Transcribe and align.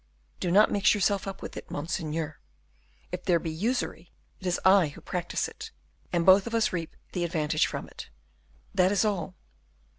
"Do 0.39 0.49
not 0.49 0.71
mix 0.71 0.95
yourself 0.95 1.27
up 1.27 1.43
with 1.43 1.55
it, 1.55 1.69
monseigneur; 1.69 2.39
if 3.11 3.23
there 3.23 3.37
be 3.37 3.51
usury, 3.51 4.11
it 4.39 4.47
is 4.47 4.59
I 4.65 4.87
who 4.87 4.99
practice 4.99 5.47
it, 5.47 5.69
and 6.11 6.25
both 6.25 6.47
of 6.47 6.55
us 6.55 6.73
reap 6.73 6.95
the 7.11 7.23
advantage 7.23 7.67
from 7.67 7.87
it 7.87 8.09
that 8.73 8.91
is 8.91 9.05
all." 9.05 9.35